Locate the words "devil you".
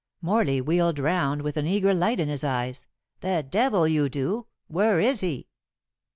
3.47-4.09